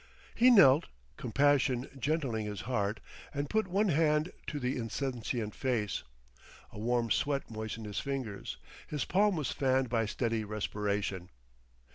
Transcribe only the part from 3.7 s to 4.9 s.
hand to the